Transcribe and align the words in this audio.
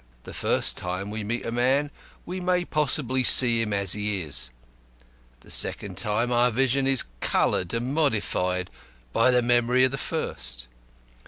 The 0.23 0.33
first 0.33 0.77
time 0.77 1.11
we 1.11 1.23
meet 1.23 1.45
a 1.45 1.51
man 1.51 1.91
we 2.25 2.39
may 2.39 2.65
possibly 2.65 3.23
see 3.23 3.61
him 3.61 3.71
as 3.71 3.93
he 3.93 4.21
is; 4.23 4.49
the 5.41 5.51
second 5.51 5.95
time 5.95 6.31
our 6.31 6.49
vision 6.49 6.87
is 6.87 7.05
coloured 7.19 7.71
and 7.75 7.93
modified 7.93 8.71
by 9.13 9.29
the 9.29 9.43
memory 9.43 9.83
of 9.83 9.91
the 9.91 9.99
first. 9.99 10.65